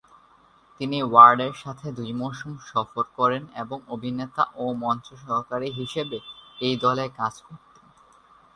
[0.79, 6.17] তিনি ওয়ার্ডের সাথে দুই মৌসুম সফর করেন, এবং অভিনেতা ও মঞ্চ সহকারী হিসেবে
[6.61, 7.85] এই দলে কাজ করতেন।